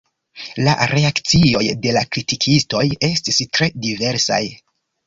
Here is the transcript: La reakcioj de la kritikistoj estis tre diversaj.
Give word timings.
La 0.67 0.73
reakcioj 0.91 1.63
de 1.85 1.93
la 1.99 2.03
kritikistoj 2.17 2.83
estis 3.13 3.41
tre 3.55 3.73
diversaj. 3.87 4.43